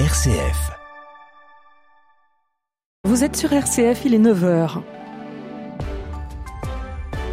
RCF. 0.00 0.72
Vous 3.04 3.22
êtes 3.22 3.36
sur 3.36 3.52
RCF, 3.52 4.04
il 4.04 4.14
est 4.14 4.18
9h. 4.18 4.82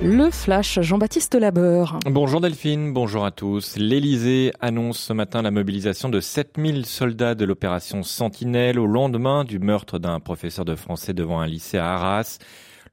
Le 0.04 0.30
flash 0.30 0.80
Jean-Baptiste 0.80 1.34
Labeur. 1.34 1.98
Bonjour 2.06 2.40
Delphine, 2.40 2.94
bonjour 2.94 3.26
à 3.26 3.32
tous. 3.32 3.78
L'Elysée 3.78 4.54
annonce 4.62 5.00
ce 5.00 5.12
matin 5.12 5.42
la 5.42 5.50
mobilisation 5.50 6.10
de 6.10 6.20
7000 6.20 6.86
soldats 6.86 7.34
de 7.34 7.46
l'opération 7.46 8.04
Sentinelle 8.04 8.78
au 8.78 8.86
lendemain 8.86 9.44
du 9.44 9.58
meurtre 9.58 9.98
d'un 9.98 10.20
professeur 10.20 10.64
de 10.64 10.76
français 10.76 11.14
devant 11.14 11.40
un 11.40 11.48
lycée 11.48 11.80
à 11.80 11.96
Arras. 11.96 12.38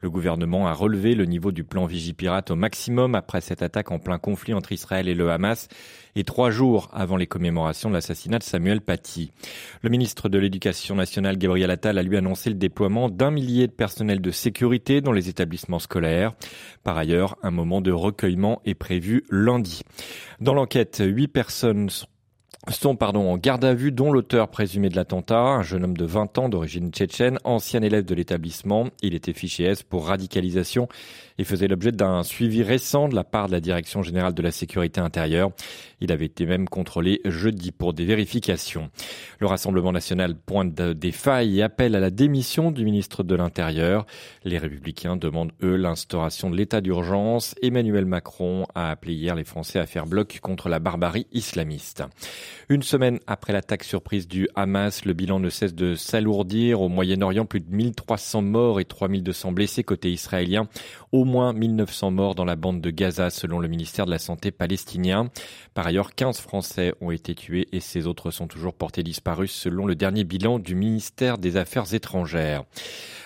Le 0.00 0.10
gouvernement 0.10 0.68
a 0.68 0.72
relevé 0.72 1.16
le 1.16 1.24
niveau 1.24 1.50
du 1.50 1.64
plan 1.64 1.84
Vigipirate 1.84 2.52
au 2.52 2.54
maximum 2.54 3.16
après 3.16 3.40
cette 3.40 3.62
attaque 3.62 3.90
en 3.90 3.98
plein 3.98 4.18
conflit 4.18 4.54
entre 4.54 4.70
Israël 4.70 5.08
et 5.08 5.14
le 5.14 5.28
Hamas 5.28 5.66
et 6.14 6.22
trois 6.22 6.52
jours 6.52 6.88
avant 6.92 7.16
les 7.16 7.26
commémorations 7.26 7.88
de 7.88 7.94
l'assassinat 7.94 8.38
de 8.38 8.44
Samuel 8.44 8.80
Paty. 8.80 9.32
Le 9.82 9.90
ministre 9.90 10.28
de 10.28 10.38
l'Éducation 10.38 10.94
nationale, 10.94 11.36
Gabriel 11.36 11.72
Attal, 11.72 11.98
a 11.98 12.04
lui 12.04 12.16
annoncé 12.16 12.48
le 12.48 12.54
déploiement 12.54 13.08
d'un 13.08 13.32
millier 13.32 13.66
de 13.66 13.72
personnels 13.72 14.20
de 14.20 14.30
sécurité 14.30 15.00
dans 15.00 15.12
les 15.12 15.28
établissements 15.28 15.80
scolaires. 15.80 16.34
Par 16.84 16.96
ailleurs, 16.96 17.36
un 17.42 17.50
moment 17.50 17.80
de 17.80 17.90
recueillement 17.90 18.62
est 18.64 18.74
prévu 18.74 19.24
lundi. 19.30 19.82
Dans 20.40 20.54
l'enquête, 20.54 21.02
huit 21.04 21.26
personnes 21.26 21.90
sont 21.90 22.06
sont 22.74 22.96
pardon, 22.96 23.30
en 23.30 23.38
garde 23.38 23.64
à 23.64 23.72
vue, 23.72 23.92
dont 23.92 24.12
l'auteur 24.12 24.48
présumé 24.48 24.88
de 24.88 24.96
l'attentat, 24.96 25.40
un 25.40 25.62
jeune 25.62 25.84
homme 25.84 25.96
de 25.96 26.04
20 26.04 26.38
ans 26.38 26.48
d'origine 26.48 26.90
tchétchène, 26.90 27.38
ancien 27.44 27.82
élève 27.82 28.04
de 28.04 28.14
l'établissement. 28.14 28.88
Il 29.00 29.14
était 29.14 29.32
fiché 29.32 29.64
S 29.64 29.82
pour 29.82 30.06
radicalisation 30.06 30.88
et 31.38 31.44
faisait 31.44 31.68
l'objet 31.68 31.92
d'un 31.92 32.22
suivi 32.22 32.62
récent 32.62 33.08
de 33.08 33.14
la 33.14 33.24
part 33.24 33.46
de 33.46 33.52
la 33.52 33.60
Direction 33.60 34.02
générale 34.02 34.34
de 34.34 34.42
la 34.42 34.50
sécurité 34.50 35.00
intérieure. 35.00 35.50
Il 36.00 36.12
avait 36.12 36.26
été 36.26 36.46
même 36.46 36.68
contrôlé 36.68 37.20
jeudi 37.24 37.72
pour 37.72 37.94
des 37.94 38.04
vérifications. 38.04 38.90
Le 39.38 39.46
Rassemblement 39.46 39.92
national 39.92 40.34
pointe 40.34 40.74
des 40.74 41.12
failles 41.12 41.60
et 41.60 41.62
appelle 41.62 41.94
à 41.94 42.00
la 42.00 42.10
démission 42.10 42.70
du 42.70 42.84
ministre 42.84 43.22
de 43.22 43.34
l'Intérieur. 43.34 44.04
Les 44.44 44.58
républicains 44.58 45.16
demandent, 45.16 45.52
eux, 45.62 45.76
l'instauration 45.76 46.50
de 46.50 46.56
l'état 46.56 46.80
d'urgence. 46.80 47.54
Emmanuel 47.62 48.04
Macron 48.04 48.66
a 48.74 48.90
appelé 48.90 49.14
hier 49.14 49.34
les 49.34 49.44
Français 49.44 49.78
à 49.78 49.86
faire 49.86 50.06
bloc 50.06 50.40
contre 50.42 50.68
la 50.68 50.80
barbarie 50.80 51.26
islamiste. 51.32 52.02
Une 52.68 52.82
semaine 52.82 53.18
après 53.26 53.52
l'attaque 53.52 53.84
surprise 53.84 54.28
du 54.28 54.48
Hamas, 54.54 55.04
le 55.04 55.12
bilan 55.12 55.40
ne 55.40 55.50
cesse 55.50 55.74
de 55.74 55.94
s'alourdir. 55.94 56.80
Au 56.80 56.88
Moyen-Orient, 56.88 57.46
plus 57.46 57.60
de 57.60 57.74
1300 57.74 58.42
morts 58.42 58.80
et 58.80 58.84
3200 58.84 59.52
blessés 59.52 59.84
côté 59.84 60.10
israélien. 60.10 60.68
Au 61.12 61.24
moins 61.24 61.52
1900 61.52 62.10
morts 62.10 62.34
dans 62.34 62.44
la 62.44 62.56
bande 62.56 62.80
de 62.80 62.90
Gaza, 62.90 63.30
selon 63.30 63.58
le 63.58 63.68
ministère 63.68 64.06
de 64.06 64.10
la 64.10 64.18
Santé 64.18 64.50
palestinien. 64.50 65.30
Par 65.74 65.86
ailleurs, 65.86 66.14
15 66.14 66.38
Français 66.40 66.94
ont 67.00 67.10
été 67.10 67.34
tués 67.34 67.68
et 67.72 67.80
ces 67.80 68.06
autres 68.06 68.30
sont 68.30 68.46
toujours 68.46 68.74
portés 68.74 69.02
disparus, 69.02 69.52
selon 69.52 69.86
le 69.86 69.94
dernier 69.94 70.24
bilan 70.24 70.58
du 70.58 70.74
ministère 70.74 71.38
des 71.38 71.56
Affaires 71.56 71.94
étrangères. 71.94 72.64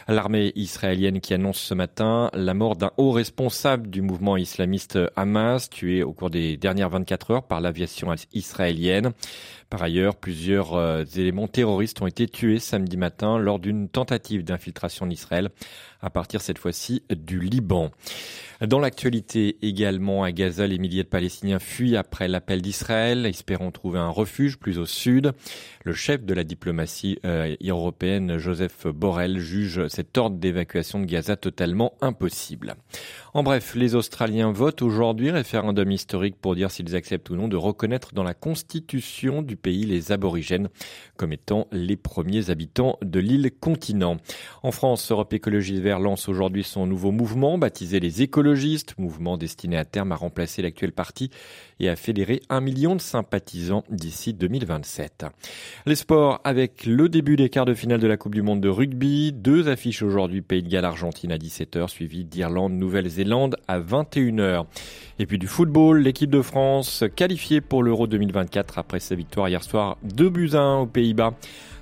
L'armée 0.08 0.53
israélienne 0.56 1.20
qui 1.20 1.34
annonce 1.34 1.58
ce 1.58 1.75
matin 1.75 2.31
la 2.34 2.55
mort 2.55 2.77
d'un 2.77 2.91
haut 2.97 3.12
responsable 3.12 3.89
du 3.89 4.03
mouvement 4.03 4.36
islamiste 4.36 4.98
Hamas, 5.17 5.70
tué 5.70 6.03
au 6.03 6.12
cours 6.12 6.31
des 6.31 6.56
dernières 6.56 6.91
24 6.91 7.31
heures 7.31 7.47
par 7.47 7.61
l'aviation 7.61 8.14
israélienne. 8.33 9.12
Par 9.70 9.83
ailleurs, 9.83 10.17
plusieurs 10.17 10.75
euh, 10.75 11.05
éléments 11.17 11.48
terroristes 11.48 12.03
ont 12.03 12.06
été 12.06 12.28
tués 12.28 12.58
samedi 12.58 12.98
matin 12.98 13.39
lors 13.39 13.58
d'une 13.58 13.89
tentative 13.89 14.45
d'infiltration 14.45 15.06
en 15.06 15.11
Israël, 15.11 15.48
à 16.03 16.11
partir 16.11 16.41
cette 16.41 16.58
fois-ci 16.58 17.03
du 17.11 17.41
Liban. 17.41 17.91
Dans 18.61 18.78
l'actualité 18.78 19.56
également, 19.62 20.22
à 20.22 20.31
Gaza, 20.31 20.69
les 20.69 20.78
milliers 20.78 21.03
de 21.03 21.08
Palestiniens 21.08 21.58
fuient 21.58 21.97
après 21.97 22.28
l'appel 22.28 22.62
d'Israël, 22.62 23.27
espérant 23.27 23.72
trouver 23.72 23.98
un 23.98 24.08
refuge 24.08 24.56
plus 24.56 24.78
au 24.78 24.86
sud. 24.86 25.33
Le 25.83 25.92
chef 25.95 26.25
de 26.25 26.33
la 26.33 26.45
diplomatie 26.45 27.19
euh, 27.27 27.56
européenne, 27.64 28.39
Joseph 28.39 28.86
Borrell, 28.86 29.41
juge 29.41 29.89
cet 29.89 30.17
ordre 30.17 30.36
d'évacuation 30.36 31.00
de 31.00 31.06
Gaza 31.06 31.34
totalement 31.34 31.95
impossible. 32.00 32.77
En 33.35 33.42
bref, 33.42 33.74
les 33.74 33.96
Australiens 33.96 34.52
votent 34.52 34.83
aujourd'hui 34.83 35.33
référendum 35.33 35.91
historique 35.91 36.36
pour 36.41 36.55
dire 36.55 36.70
s'ils 36.70 36.95
acceptent 36.95 37.30
ou 37.30 37.36
non 37.36 37.48
de 37.48 37.57
reconnaître 37.57 38.14
dans 38.14 38.23
la 38.23 38.35
constitution 38.35 39.42
du 39.42 39.57
pays 39.57 39.86
les 39.86 40.12
aborigènes 40.12 40.68
comme 41.17 41.33
étant 41.33 41.67
les 41.73 41.96
premiers 41.96 42.51
habitants 42.51 42.98
de 43.02 43.18
l'île 43.18 43.51
continent. 43.58 44.18
En 44.62 44.70
France, 44.70 45.11
Europe 45.11 45.33
Écologie 45.33 45.80
Lance 46.01 46.29
aujourd'hui 46.29 46.64
son 46.64 46.86
nouveau 46.86 47.11
mouvement 47.11 47.58
baptisé 47.58 48.01
les 48.01 48.23
écologistes 48.23 48.95
mouvement 48.98 49.36
destiné 49.36 49.77
à 49.77 49.85
terme 49.85 50.13
à 50.13 50.17
remplacer 50.17 50.63
l'actuel 50.63 50.92
parti 50.92 51.30
et 51.80 51.89
à 51.89 51.97
fédérer 51.97 52.41
un 52.48 52.61
million 52.61 52.95
de 52.95 53.01
sympathisants 53.01 53.85
d'ici 53.91 54.33
2027. 54.33 55.27
Les 55.86 55.95
sports 55.95 56.41
avec 56.45 56.86
le 56.86 57.08
début 57.08 57.36
des 57.36 57.48
quarts 57.48 57.67
de 57.67 57.75
finale 57.75 58.01
de 58.01 58.07
la 58.07 58.17
Coupe 58.17 58.35
du 58.35 58.42
Monde 58.42 58.61
de 58.61 58.69
rugby, 58.69 59.33
deux 59.33 59.69
affiches 59.69 60.03
aujourd'hui 60.03 60.42
Pays 60.42 60.63
de 60.63 60.69
Galles 60.69 60.85
Argentine 60.85 61.33
à 61.33 61.36
17h 61.36 61.89
suivi 61.89 62.24
d'Irlande 62.24 62.73
Nouvelle-Zélande 62.73 63.57
à 63.69 63.80
21h. 63.80 64.67
Et 65.19 65.27
puis 65.27 65.39
du 65.39 65.47
football, 65.47 66.01
l'équipe 66.01 66.30
de 66.30 66.42
France 66.42 67.05
qualifiée 67.14 67.61
pour 67.61 67.83
l'Euro 67.83 68.07
2024 68.07 68.79
après 68.79 69.01
sa 69.01 69.14
victoire 69.14 69.48
hier 69.48 69.63
soir 69.63 69.98
2 70.05 70.30
buts 70.30 70.51
à 70.55 70.61
1 70.61 70.79
aux 70.80 70.86
Pays-Bas 70.86 71.35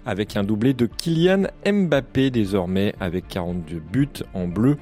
avec 0.06 0.36
un 0.36 0.44
doublé 0.44 0.74
de 0.74 0.86
Kylian 0.86 1.44
Mbappé 1.66 2.30
désormais 2.30 2.94
avec 3.00 3.28
42 3.28 3.80
buts 3.92 4.08
en 4.34 4.46
bleu 4.46 4.76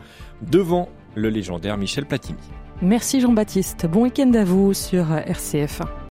devant 0.51 0.89
le 1.15 1.29
légendaire 1.29 1.77
Michel 1.77 2.07
Platini. 2.07 2.39
Merci 2.81 3.21
Jean-Baptiste. 3.21 3.87
Bon 3.87 4.03
week-end 4.03 4.33
à 4.35 4.45
vous 4.45 4.73
sur 4.73 5.13
RCF. 5.13 5.83